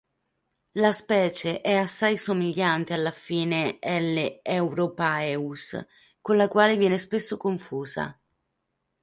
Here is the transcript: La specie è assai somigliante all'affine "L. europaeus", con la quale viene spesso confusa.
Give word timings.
La 0.79 0.93
specie 0.93 1.61
è 1.61 1.75
assai 1.75 2.17
somigliante 2.17 2.95
all'affine 2.95 3.77
"L. 3.79 4.39
europaeus", 4.41 5.79
con 6.19 6.37
la 6.37 6.47
quale 6.47 6.75
viene 6.75 6.97
spesso 6.97 7.37
confusa. 7.37 8.19